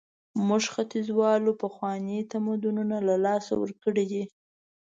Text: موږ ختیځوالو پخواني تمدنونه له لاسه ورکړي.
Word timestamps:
موږ 0.47 0.63
ختیځوالو 0.73 1.51
پخواني 1.63 2.19
تمدنونه 2.31 2.97
له 3.07 3.15
لاسه 3.25 3.53
ورکړي. 3.61 4.03